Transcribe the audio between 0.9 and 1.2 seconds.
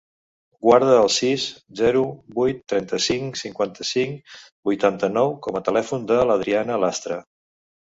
el